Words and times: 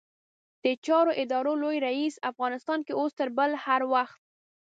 د 0.63 0.65
چارو 0.85 1.11
ادارې 1.23 1.53
لوی 1.63 1.77
رئيس؛ 1.87 2.15
افغانستان 2.31 2.79
کې 2.85 2.93
اوس 2.99 3.11
تر 3.19 3.29
بل 3.37 3.51
هر 3.65 3.81
وخت 3.93 4.21